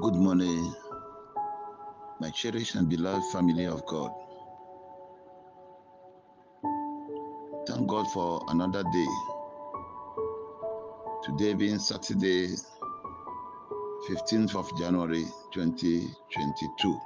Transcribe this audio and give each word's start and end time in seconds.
Good 0.00 0.14
morning, 0.14 0.74
my 2.20 2.30
cherished 2.30 2.76
and 2.76 2.88
beloved 2.88 3.24
family 3.32 3.66
of 3.66 3.84
God. 3.86 4.12
Thank 7.66 7.88
God 7.88 8.06
for 8.12 8.44
another 8.48 8.84
day. 8.84 9.06
Today 11.24 11.54
being 11.54 11.80
Saturday, 11.80 12.54
15th 14.08 14.54
of 14.54 14.78
January 14.78 15.24
2022. 15.52 17.00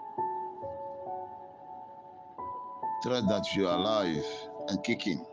Trust 3.02 3.28
that 3.28 3.46
you 3.56 3.68
are 3.68 3.78
alive 3.78 4.26
and 4.68 4.84
kicking. 4.84 5.24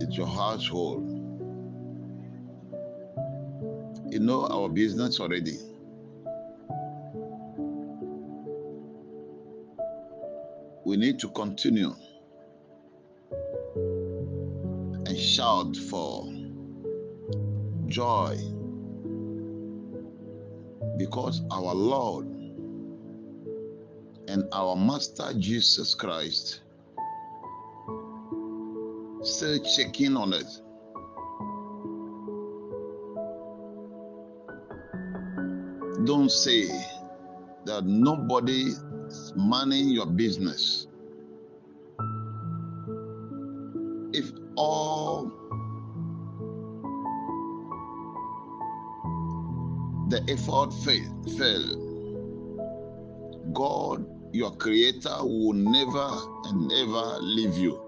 It's 0.00 0.14
your 0.16 0.26
household. 0.26 1.11
You 4.12 4.20
know 4.20 4.46
our 4.46 4.68
business 4.68 5.20
already. 5.20 5.56
We 10.84 10.98
need 10.98 11.18
to 11.20 11.30
continue 11.30 11.94
and 15.06 15.18
shout 15.18 15.74
for 15.88 16.30
joy 17.86 18.36
because 20.98 21.40
our 21.50 21.74
Lord 21.74 22.26
and 24.28 24.44
our 24.52 24.76
Master 24.76 25.32
Jesus 25.38 25.94
Christ 25.94 26.60
still 29.22 29.58
checking 29.64 30.18
on 30.18 30.34
us. 30.34 30.60
Don't 36.04 36.30
say 36.32 36.66
that 37.64 37.84
nobody 37.84 38.72
is 39.06 39.32
manning 39.36 39.90
your 39.90 40.06
business. 40.06 40.88
If 44.12 44.32
all 44.56 45.30
the 50.08 50.24
effort 50.28 50.72
fail, 50.84 51.22
fail, 51.38 51.92
God, 53.52 54.04
your 54.32 54.56
creator, 54.56 55.16
will 55.20 55.52
never 55.52 56.10
and 56.46 56.72
ever 56.72 57.18
leave 57.20 57.56
you. 57.56 57.80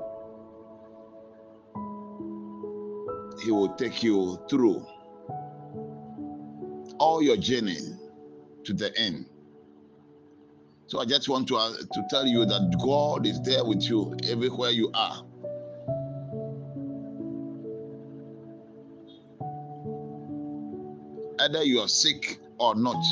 He 3.42 3.50
will 3.50 3.74
take 3.74 4.04
you 4.04 4.38
through 4.48 4.86
all 7.00 7.20
your 7.20 7.36
journey 7.36 7.78
to 8.64 8.72
the 8.72 8.96
end. 8.98 9.26
So 10.86 11.00
I 11.00 11.06
just 11.06 11.28
want 11.28 11.48
to, 11.48 11.56
uh, 11.56 11.72
to 11.72 12.04
tell 12.10 12.26
you 12.26 12.44
that 12.44 12.76
God 12.82 13.26
is 13.26 13.40
there 13.42 13.64
with 13.64 13.82
you 13.82 14.16
everywhere 14.24 14.70
you 14.70 14.90
are. 14.94 15.24
Either 21.40 21.64
you 21.64 21.80
are 21.80 21.88
sick 21.88 22.38
or 22.58 22.74
not, 22.74 23.02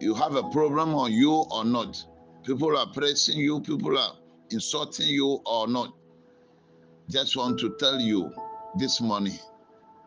you 0.00 0.14
have 0.14 0.34
a 0.34 0.42
problem 0.50 0.94
on 0.94 1.12
you 1.12 1.44
or 1.50 1.64
not. 1.64 2.02
People 2.44 2.76
are 2.76 2.86
pressing 2.86 3.38
you, 3.38 3.60
people 3.60 3.96
are 3.98 4.16
insulting 4.50 5.08
you 5.08 5.40
or 5.46 5.68
not. 5.68 5.94
Just 7.10 7.36
want 7.36 7.60
to 7.60 7.76
tell 7.78 8.00
you 8.00 8.32
this 8.78 9.00
morning 9.00 9.38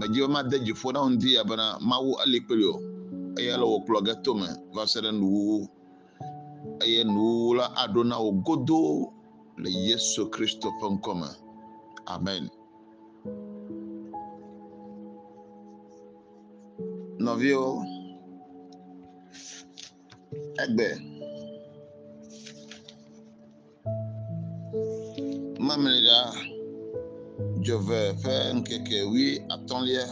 nagye 0.00 0.26
ma 0.32 0.40
de 0.42 0.56
dziƒo 0.64 0.88
na 0.92 1.00
wo 1.04 1.08
ŋdi 1.14 1.30
abena 1.40 1.66
mawu 1.88 2.10
ali 2.22 2.38
kpeli 2.44 2.64
o 2.64 2.76
eye 3.38 3.52
le 3.60 3.64
wòkplɔ 3.72 3.98
ge 4.06 4.14
tome 4.24 4.48
va 4.74 4.82
se 4.90 4.98
ɖe 5.04 5.10
nuwuwu 5.20 5.58
eye 6.84 7.00
nuwuwu 7.04 7.50
la 7.58 7.66
aɖo 7.82 8.00
na 8.10 8.16
wò 8.24 8.30
godoo 8.46 8.94
le 9.62 9.70
yesu 9.86 10.22
kristo 10.32 10.68
ƒe 10.80 10.86
ŋkɔme 10.94 11.28
amen. 12.14 12.44
nɔviwo 17.24 17.68
egbe 20.62 20.86
mamli 25.66 26.00
ɖaa. 26.06 26.49
Ƒe 27.66 28.34
ŋkeke 28.56 28.98
wi 29.12 29.24
atɔ̃lia 29.54 30.04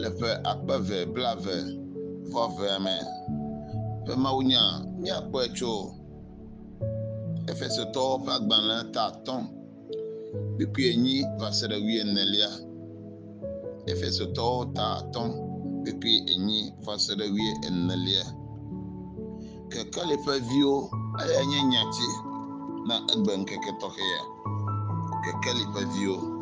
le 0.00 0.08
ƒe 0.18 0.30
akpe 0.50 0.74
eve 0.80 0.98
blaeve 1.14 1.56
vɔ 2.32 2.40
evea 2.48 2.76
me. 2.84 2.94
Ƒe 4.04 4.12
mawunya 4.22 4.62
míakpɔe 5.00 5.42
tso 5.56 5.72
Efesotɔwo 7.50 8.14
ƒe 8.24 8.30
agbalẽ 8.36 8.78
ta 8.94 9.02
atɔ̃ 9.10 9.38
kpikui 10.54 10.84
enyi 10.92 11.16
va 11.38 11.48
se 11.56 11.64
ɖe 11.70 11.76
wi 11.86 11.94
enelia. 12.02 12.50
Efesotɔwo 13.90 14.58
ta 14.76 14.84
atɔ̃ 15.00 15.26
kpikui 15.82 16.14
enyi 16.32 16.60
va 16.84 16.92
se 17.04 17.12
ɖe 17.18 17.26
wi 17.34 17.44
enelia. 17.68 18.24
Kekeli 19.70 20.16
ƒe 20.24 20.34
viwo 20.48 20.76
eya 21.22 21.40
nye 21.50 21.60
nyatsi 21.72 22.08
na 22.88 22.94
egbe 23.12 23.32
ŋkeke 23.42 23.70
tɔxɛ 23.80 24.04
ya. 24.14 24.20
Kekeli 25.24 25.64
ƒe 25.74 25.82
viwo. 25.94 26.33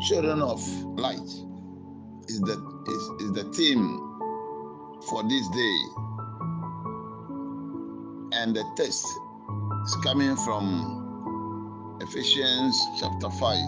Children 0.00 0.42
of 0.42 0.60
light 0.98 1.16
is 2.28 2.40
the 2.40 2.52
is, 2.86 3.22
is 3.22 3.32
the 3.32 3.44
theme 3.54 3.98
for 5.08 5.22
this 5.22 5.48
day. 5.48 5.78
And 8.32 8.54
the 8.54 8.62
text 8.76 9.06
is 9.86 9.96
coming 10.04 10.36
from 10.36 11.98
Ephesians 12.02 12.78
chapter 13.00 13.30
5. 13.30 13.58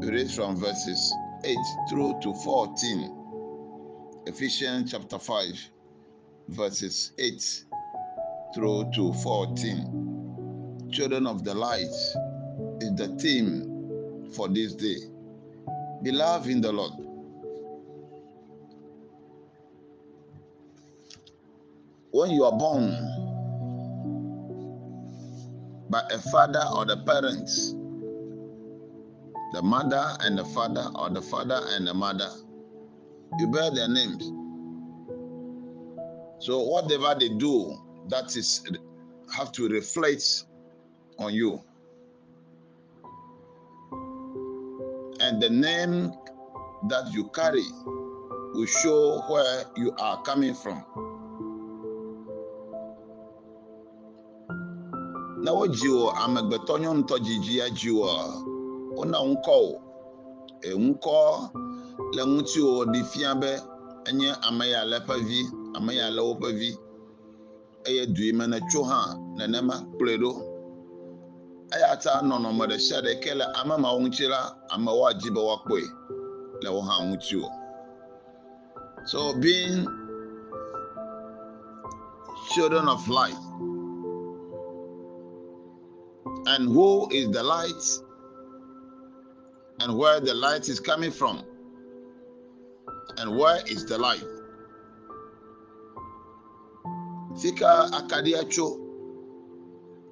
We 0.00 0.08
read 0.08 0.30
from 0.30 0.56
verses 0.56 1.14
8 1.44 1.56
through 1.90 2.18
to 2.22 2.32
14. 2.32 4.24
Ephesians 4.26 4.92
chapter 4.92 5.18
5, 5.18 5.70
verses 6.48 7.12
8 7.18 7.64
through 8.54 8.90
to 8.94 9.12
14. 9.12 10.88
Children 10.90 11.26
of 11.26 11.44
the 11.44 11.54
light 11.54 11.82
is 12.80 12.94
the 12.96 13.14
theme 13.20 13.75
for 14.36 14.48
this 14.48 14.74
day. 14.74 14.98
Beloved 16.02 16.48
in 16.48 16.60
the 16.60 16.70
Lord. 16.70 16.92
When 22.10 22.30
you 22.30 22.44
are 22.44 22.56
born 22.56 22.90
by 25.90 26.02
a 26.10 26.18
father 26.18 26.62
or 26.74 26.84
the 26.84 26.98
parents, 26.98 27.72
the 29.52 29.62
mother 29.62 30.16
and 30.20 30.38
the 30.38 30.44
father, 30.44 30.86
or 30.94 31.10
the 31.10 31.22
father 31.22 31.60
and 31.70 31.86
the 31.86 31.94
mother, 31.94 32.30
you 33.38 33.46
bear 33.48 33.70
their 33.70 33.88
names. 33.88 34.24
So 36.38 36.60
whatever 36.60 37.18
they 37.18 37.30
do, 37.30 37.74
that 38.08 38.36
is 38.36 38.62
have 39.34 39.52
to 39.52 39.68
reflect 39.68 40.44
on 41.18 41.34
you. 41.34 41.60
And 45.26 45.42
the 45.42 45.50
name 45.50 46.12
that 46.86 47.10
you 47.12 47.28
carry 47.34 47.66
will 48.54 48.66
show 48.66 49.22
where 49.26 49.64
you 49.76 49.90
are 49.98 50.22
coming 50.22 50.54
from. 50.54 50.78
Na 55.42 55.50
wodzi 55.52 55.88
wò 55.88 56.14
amegbetɔ 56.24 56.74
nyɔnutɔ 56.78 57.16
dzidzi 57.24 57.54
dzi 57.74 57.90
wò 57.90 58.10
wona 58.96 59.18
ŋkɔ 59.18 59.54
wò 59.66 59.74
eŋkɔ 60.70 61.18
le 62.14 62.22
ŋutiwò 62.22 62.86
ɖi 62.86 63.00
fia 63.10 63.34
be 63.34 63.50
enye 64.08 64.30
ame 64.46 64.64
ya 64.70 64.84
le 64.84 64.98
ƒe 65.06 65.16
vi 65.26 65.40
ame 65.76 65.92
ya 65.94 66.10
le 66.10 66.22
woƒe 66.22 66.52
vi 66.58 66.70
eye 67.88 68.06
du 68.06 68.22
yi 68.22 68.32
me 68.32 68.46
netso 68.46 68.84
hã 68.84 69.18
nenema 69.36 69.74
kplɔe 69.98 70.16
ɖo 70.22 70.30
eya 71.74 71.96
ta 72.00 72.20
nɔnɔme 72.22 72.64
ɖe 72.70 72.78
sia 72.78 73.00
ɖe 73.02 73.20
ke 73.22 73.34
le 73.34 73.44
ame 73.60 73.76
mawo 73.76 73.98
ŋuti 74.00 74.28
la 74.28 74.54
amewo 74.74 75.08
adi 75.08 75.30
be 75.30 75.40
woakpɔe 75.40 75.82
le 76.62 76.70
wo 76.70 76.80
hã 76.80 77.02
ŋuti 77.10 77.42
o. 77.42 77.48
So 79.06 79.34
being 79.34 79.86
children 82.54 82.88
of 82.88 83.08
light 83.08 83.36
and 86.46 86.68
who 86.68 87.08
is 87.10 87.30
the 87.30 87.42
light 87.42 87.82
and 89.80 89.96
where 89.96 90.20
the 90.20 90.34
light 90.34 90.68
is 90.68 90.80
coming 90.80 91.10
from 91.10 91.44
and 93.18 93.36
where 93.36 93.60
is 93.66 93.84
the 93.86 93.98
light? 93.98 94.24
Sika 97.34 97.88
akaɖi 97.92 98.34
atso 98.40 98.85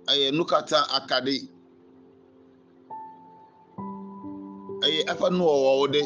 eye 0.08 0.30
nukata 0.30 0.78
akaɖi 0.96 1.36
eye 4.86 5.00
eƒe 5.12 5.26
nuwɔwɔwo 5.36 5.86
ɖe 5.94 6.02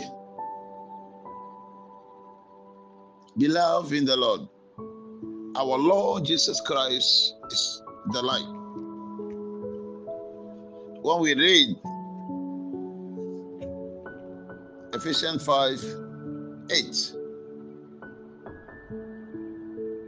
beloved 3.39 3.93
in 3.93 4.05
the 4.05 4.17
lord 4.17 4.43
our 5.57 5.79
lord 5.79 6.25
jesus 6.25 6.61
christ 6.61 7.35
is 7.51 7.83
the 8.13 8.23
light. 8.23 8.47
When 11.03 11.21
we 11.21 11.35
read 11.35 11.77
ephesians 14.95 15.45
5 15.45 15.85
8 16.71 17.13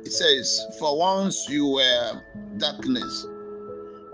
it 0.04 0.12
says, 0.12 0.66
For 0.78 0.98
once 0.98 1.48
you 1.48 1.68
were 1.68 2.22
darkness, 2.58 3.26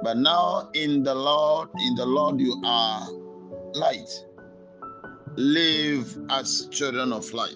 but 0.03 0.17
now 0.17 0.71
in 0.75 1.03
the 1.03 1.15
Lord, 1.15 1.69
in 1.79 1.95
the 1.95 2.07
Lord 2.07 2.41
you 2.41 2.61
are 2.65 3.09
light. 3.75 4.09
Live 5.37 6.17
as 6.31 6.69
children 6.71 7.13
of 7.13 7.33
light. 7.33 7.55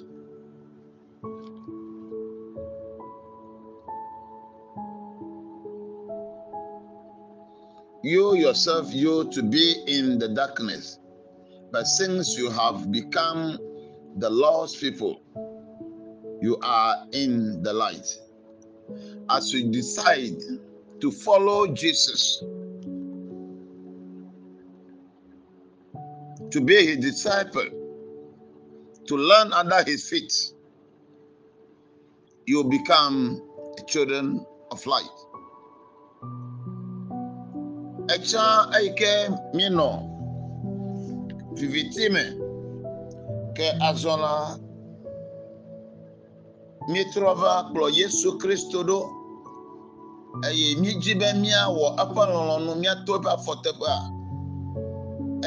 You 8.03 8.35
yourself, 8.35 8.93
you 8.93 9.31
to 9.31 9.43
be 9.43 9.77
in 9.87 10.19
the 10.19 10.29
darkness, 10.29 10.99
but 11.71 11.87
since 11.87 12.37
you 12.39 12.51
have 12.51 12.91
become 12.91 13.59
the 14.17 14.31
lost 14.31 14.81
people, 14.81 15.23
you 16.41 16.59
are 16.63 17.07
in 17.13 17.63
the 17.63 17.73
light. 17.73 18.07
As 19.29 19.53
you 19.53 19.71
decide 19.71 20.41
to 21.01 21.11
follow 21.11 21.67
Jesus, 21.69 22.43
to 26.51 26.61
be 26.61 26.87
his 26.87 26.99
disciple, 26.99 27.69
to 29.07 29.17
learn 29.17 29.53
under 29.53 29.83
his 29.85 30.09
feet, 30.09 30.33
you 32.47 32.65
become 32.65 33.41
children 33.87 34.45
of 34.71 34.85
light. 34.87 35.19
Echa 38.09 38.71
aike 38.73 39.55
mino. 39.55 40.07
Vivitime. 41.55 42.39
Ke 43.55 43.67
azɔla 43.83 44.59
míetrɔ 46.89 47.35
kplɔ 47.71 47.87
yesu 47.99 48.39
kristo 48.39 48.83
ɖo 48.83 49.20
eye 50.49 50.77
míedzi 50.81 51.15
be 51.21 51.27
míawɔ 51.43 51.87
eƒe 52.03 52.23
lɔlɔ̃nu 52.33 52.73
míato 52.81 53.13
eƒe 53.19 53.31
afɔteƒea. 53.37 53.97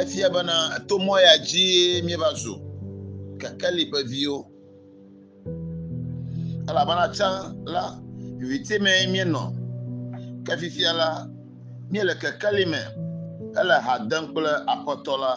Efia 0.02 0.30
bena 0.30 0.80
to 0.88 0.98
mɔ 0.98 1.22
ya 1.22 1.38
dzi 1.38 2.02
míeva 2.06 2.34
zu 2.36 2.54
kekeli 3.40 3.92
ƒe 3.92 4.04
viwo. 4.10 4.46
Elabena 6.70 7.08
tsã 7.14 7.54
la 7.66 7.84
vivitime 8.38 8.92
míenɔ 9.14 9.42
ke 10.46 10.58
fifia 10.58 10.94
la 10.94 11.28
míele 11.92 12.14
kekeli 12.22 12.66
me 12.66 12.82
hele 13.56 13.78
ha 13.86 14.00
dem 14.10 14.28
kple 14.34 14.52
aƒetɔ 14.68 15.20
la. 15.20 15.32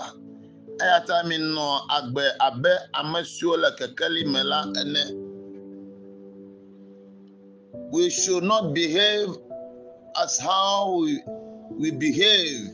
Eya 0.81 1.00
ta 1.06 1.23
minɔ 1.25 1.81
agbe 1.88 2.23
abe 2.41 2.73
ame 2.94 3.25
siwo 3.25 3.56
le 3.56 3.70
kekeli 3.79 4.25
me 4.26 4.43
la 4.43 4.64
ene. 4.81 5.05
We 7.93 8.11
should 8.11 8.43
not 8.44 8.75
behave 8.75 9.31
as 10.22 10.38
how 10.38 11.00
we, 11.00 11.22
we 11.70 11.90
behave 11.90 12.70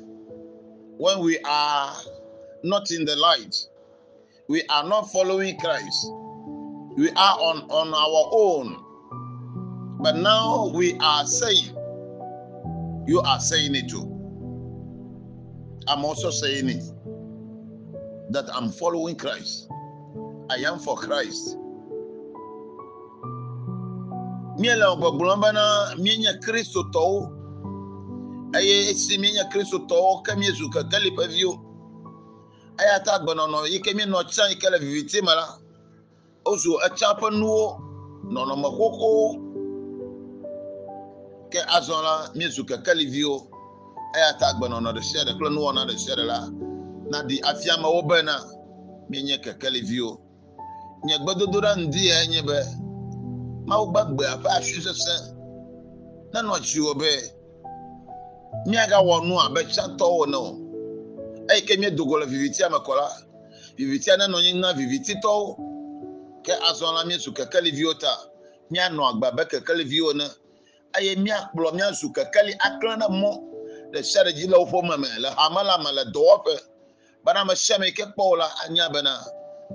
when 0.98 1.20
we 1.20 1.38
are 1.40 1.96
not 2.62 2.90
in 2.90 3.04
the 3.04 3.16
light. 3.16 3.56
We 4.48 4.62
are 4.68 4.84
not 4.84 5.10
following 5.12 5.58
Christ. 5.58 6.06
We 6.96 7.10
are 7.10 7.38
on, 7.38 7.70
on 7.70 7.94
our 7.94 8.30
own. 8.32 9.98
But 10.02 10.16
now 10.16 10.68
we 10.74 10.96
are 11.00 11.26
saying, 11.26 11.74
you 13.06 13.20
are 13.24 13.40
saying 13.40 13.74
it 13.74 13.88
too. 13.88 14.08
I'm 15.88 16.04
also 16.04 16.30
saying 16.30 16.68
it 16.68 16.84
that 18.32 18.48
I'm 18.54 18.70
following 18.70 19.16
Christ. 19.16 19.68
I 20.50 20.56
am 20.66 20.78
for 20.78 20.96
Christ. 20.96 21.56
Míele 24.62 24.86
gbɔgblɔm 24.98 25.40
bena 25.42 25.64
míenye 26.02 26.32
kristotɔwo 26.44 27.18
eye 28.58 28.90
esi 28.90 29.18
míenye 29.18 29.44
kristotɔwo 29.50 30.22
ke 30.24 30.32
míezu 30.40 30.70
kekeli 30.74 31.10
ƒe 31.16 31.26
viwo. 31.34 31.54
Eya 32.80 33.00
ta 33.04 33.12
agbenɔnɔ 33.18 33.58
yi 33.72 33.80
ke 33.80 33.90
míenɔ 33.94 34.20
tsã 34.30 34.48
yi 34.50 34.56
ke 34.56 34.70
le 34.70 34.78
viviti 34.78 35.20
me 35.22 35.34
la 35.34 35.46
wozu 36.46 36.78
etsã 36.86 37.08
ƒe 37.20 37.28
nuwo 37.40 37.64
nɔnɔme 38.34 38.68
xoxowo 38.76 39.26
ke 41.50 41.60
azɔ 41.76 42.02
la 42.02 42.14
míezu 42.34 42.62
kekeli 42.64 43.06
viwo. 43.10 43.48
Eya 44.14 44.38
ta 44.38 44.46
agbenɔnɔ 44.52 44.94
ɖe 44.94 45.02
sia 45.02 45.24
ɖe 45.24 45.32
kple 45.34 45.48
nuwɔna 45.50 45.86
ɖe 45.88 45.98
sia 45.98 46.14
ɖe 46.14 46.24
la 46.24 46.38
naɖi 47.10 47.40
afia 47.42 47.74
amewo 47.74 48.02
bena 48.08 48.34
míenye 49.10 49.38
kekeli 49.42 49.80
viwo. 49.82 50.20
Nye 51.04 51.18
gbedodoɖa 51.18 51.76
ŋdi 51.82 52.06
ya 52.06 52.26
nye 52.26 52.42
be 52.42 52.81
mawu 53.66 53.86
gbagbe 53.90 54.24
ƒe 54.24 54.48
asi 54.56 54.80
sesẽ 54.82 55.16
nenɔ 56.32 56.54
dziwò 56.64 56.92
be 57.00 57.10
míagawɔ 58.66 59.14
nu 59.26 59.34
abe 59.40 59.60
tsãtɔwo 59.64 60.26
ene 60.26 60.36
o. 60.36 60.50
Eyi 61.50 61.62
ke 61.66 61.76
míedogo 61.76 62.18
le 62.20 62.26
vivitia 62.26 62.70
me 62.70 62.78
kɔ 62.78 62.92
la 62.96 63.06
vivitia 63.76 64.16
nenɔ 64.16 64.36
anyi 64.38 64.52
na 64.54 64.72
vivititɔwo. 64.72 65.56
Ke 66.44 66.52
azɔ 66.52 66.94
la 66.94 67.04
míezu 67.04 67.32
kekeliviwo 67.32 67.98
ta 67.98 68.12
míanɔ 68.70 69.02
agbe 69.10 69.26
abe 69.26 69.44
kekeliviwo 69.48 70.10
ene 70.12 70.26
eye 70.94 71.14
míakplɔ 71.16 71.72
míazu 71.74 72.12
kekeli 72.12 72.52
aklẽ 72.58 72.96
ɖe 73.00 73.08
mɔ 73.08 73.30
ɖe 73.92 74.02
sia 74.02 74.24
ɖe 74.24 74.32
dzi 74.32 74.46
le 74.48 74.56
woƒe 74.58 74.82
me 74.88 74.96
me 74.96 75.08
le 75.18 75.30
hame 75.30 75.62
la 75.64 75.78
me 75.78 75.90
le 75.92 76.04
dɔwɔƒe. 76.10 76.60
Bena 77.24 77.40
ame 77.40 77.54
sia 77.54 77.76
ame 77.76 77.86
yi 77.86 77.92
ke 77.92 78.04
kpɔ 78.04 78.22
wo 78.30 78.36
la 78.36 78.48
anya 78.64 78.88
bena 78.90 79.18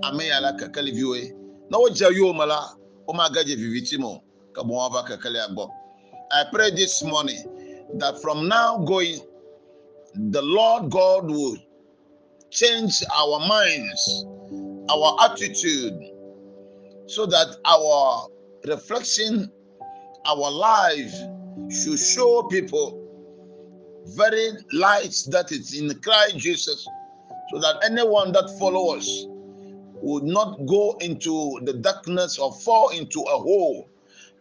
ame 0.03 0.25
ya 0.27 0.39
la 0.39 0.51
kekeliviwoe. 0.53 1.33
Ne 1.69 1.77
wodze 1.77 2.07
yewo 2.13 2.33
me 2.33 2.45
la 2.45 2.76
I 3.09 3.29
pray 6.51 6.71
this 6.71 7.03
morning 7.03 7.43
that 7.95 8.21
from 8.21 8.47
now 8.47 8.77
going, 8.79 9.19
the 10.15 10.41
Lord 10.41 10.89
God 10.91 11.29
will 11.29 11.57
change 12.49 13.03
our 13.15 13.39
minds, 13.47 14.25
our 14.89 15.15
attitude, 15.21 15.93
so 17.07 17.25
that 17.25 17.55
our 17.65 18.27
reflection, 18.65 19.51
our 20.25 20.51
life 20.51 21.13
should 21.71 21.99
show 21.99 22.43
people 22.43 23.03
very 24.15 24.51
light 24.73 25.15
that 25.29 25.51
is 25.51 25.79
in 25.79 25.93
Christ 26.01 26.37
Jesus, 26.37 26.85
so 27.51 27.59
that 27.59 27.75
anyone 27.85 28.31
that 28.33 28.49
follows 28.59 29.07
us 29.07 29.25
would 30.01 30.23
not 30.23 30.65
go 30.65 30.97
into 31.01 31.59
the 31.63 31.73
darkness 31.73 32.37
or 32.37 32.53
fall 32.53 32.89
into 32.89 33.21
a 33.21 33.37
hole, 33.37 33.89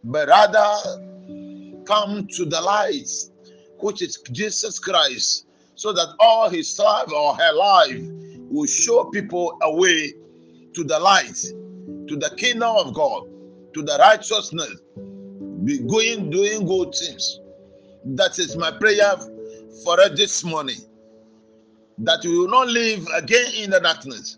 but 0.03 0.27
rather 0.27 1.83
come 1.85 2.27
to 2.27 2.45
the 2.45 2.61
light, 2.61 3.09
which 3.79 4.01
is 4.01 4.17
Jesus 4.31 4.79
Christ, 4.79 5.45
so 5.75 5.93
that 5.93 6.15
all 6.19 6.49
his 6.49 6.77
life 6.79 7.11
or 7.11 7.35
her 7.35 7.53
life 7.53 8.01
will 8.49 8.67
show 8.67 9.05
people 9.05 9.57
a 9.61 9.73
way 9.73 10.13
to 10.73 10.83
the 10.83 10.99
light, 10.99 11.37
to 12.07 12.15
the 12.15 12.33
kingdom 12.37 12.75
of 12.75 12.93
God, 12.93 13.23
to 13.73 13.81
the 13.81 13.97
righteousness, 13.99 14.81
be 15.63 15.79
going, 15.79 16.29
doing 16.29 16.65
good 16.65 16.93
things. 16.93 17.39
That 18.05 18.39
is 18.39 18.55
my 18.55 18.71
prayer 18.71 19.15
for 19.83 19.97
this 20.15 20.43
morning. 20.43 20.79
That 21.99 22.19
we 22.23 22.37
will 22.37 22.47
not 22.47 22.67
live 22.67 23.05
again 23.15 23.53
in 23.55 23.71
the 23.71 23.79
darkness, 23.79 24.37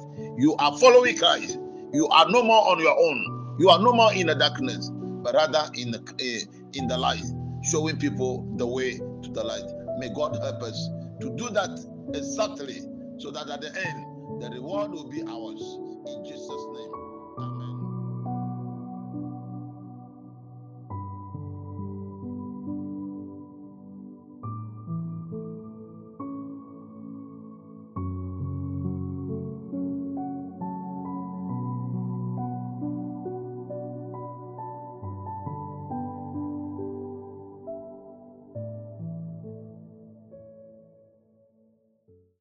you 0.41 0.55
are 0.57 0.75
following 0.79 1.17
Christ. 1.17 1.59
You 1.93 2.07
are 2.07 2.29
no 2.29 2.41
more 2.43 2.67
on 2.69 2.79
your 2.79 2.97
own. 2.97 3.57
You 3.59 3.69
are 3.69 3.79
no 3.79 3.93
more 3.93 4.11
in 4.13 4.27
the 4.27 4.35
darkness 4.35 4.89
but 5.23 5.35
rather 5.35 5.69
in 5.75 5.91
the 5.91 5.99
uh, 5.99 6.51
in 6.73 6.87
the 6.87 6.97
light 6.97 7.23
showing 7.63 7.97
people 7.97 8.45
the 8.57 8.65
way 8.65 8.97
to 8.97 9.29
the 9.31 9.43
light. 9.43 9.63
May 9.99 10.09
God 10.15 10.35
help 10.41 10.63
us 10.63 10.89
to 11.21 11.29
do 11.35 11.49
that 11.51 11.69
exactly 12.15 12.81
so 13.19 13.29
that 13.31 13.49
at 13.49 13.61
the 13.61 13.67
end 13.67 14.41
the 14.41 14.49
reward 14.49 14.91
will 14.91 15.09
be 15.09 15.21
ours. 15.21 15.61
In 16.07 16.25
Jesus 16.25 16.60